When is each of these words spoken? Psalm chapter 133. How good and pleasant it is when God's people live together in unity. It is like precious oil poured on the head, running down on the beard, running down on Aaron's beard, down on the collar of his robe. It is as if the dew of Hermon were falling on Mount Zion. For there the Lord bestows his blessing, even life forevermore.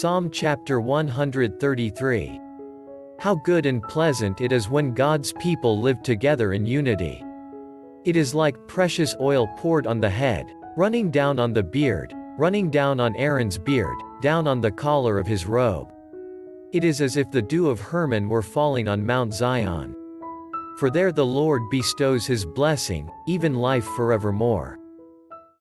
Psalm 0.00 0.30
chapter 0.30 0.80
133. 0.80 2.40
How 3.18 3.34
good 3.34 3.66
and 3.66 3.82
pleasant 3.82 4.40
it 4.40 4.50
is 4.50 4.70
when 4.70 4.94
God's 4.94 5.34
people 5.34 5.78
live 5.78 6.02
together 6.02 6.54
in 6.54 6.64
unity. 6.64 7.22
It 8.06 8.16
is 8.16 8.34
like 8.34 8.66
precious 8.66 9.14
oil 9.20 9.46
poured 9.58 9.86
on 9.86 10.00
the 10.00 10.08
head, 10.08 10.46
running 10.74 11.10
down 11.10 11.38
on 11.38 11.52
the 11.52 11.62
beard, 11.62 12.14
running 12.38 12.70
down 12.70 12.98
on 12.98 13.14
Aaron's 13.16 13.58
beard, 13.58 13.98
down 14.22 14.46
on 14.48 14.62
the 14.62 14.70
collar 14.70 15.18
of 15.18 15.26
his 15.26 15.44
robe. 15.44 15.92
It 16.72 16.82
is 16.82 17.02
as 17.02 17.18
if 17.18 17.30
the 17.30 17.42
dew 17.42 17.68
of 17.68 17.78
Hermon 17.78 18.26
were 18.26 18.40
falling 18.40 18.88
on 18.88 19.04
Mount 19.04 19.34
Zion. 19.34 19.94
For 20.78 20.88
there 20.88 21.12
the 21.12 21.26
Lord 21.26 21.60
bestows 21.70 22.24
his 22.24 22.46
blessing, 22.46 23.10
even 23.28 23.52
life 23.52 23.84
forevermore. 23.84 24.78